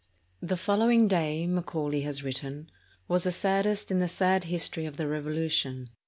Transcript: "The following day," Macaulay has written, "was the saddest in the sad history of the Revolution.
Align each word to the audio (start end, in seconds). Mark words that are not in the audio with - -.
"The 0.41 0.57
following 0.57 1.07
day," 1.07 1.45
Macaulay 1.45 2.01
has 2.01 2.23
written, 2.23 2.71
"was 3.07 3.23
the 3.25 3.31
saddest 3.31 3.91
in 3.91 3.99
the 3.99 4.07
sad 4.07 4.45
history 4.45 4.87
of 4.87 4.97
the 4.97 5.05
Revolution. 5.07 5.91